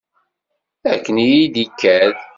[0.91, 2.15] Akken i yi-d-ikad.